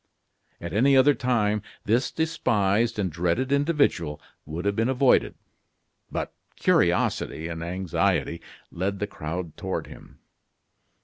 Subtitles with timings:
[0.59, 5.35] At any other time this despised and dreaded individual would have been avoided;
[6.11, 8.41] but curiosity and anxiety
[8.71, 10.17] led the crowd toward him.